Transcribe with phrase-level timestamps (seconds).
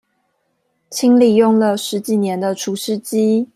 [0.89, 3.47] 清理用了十幾年的除濕機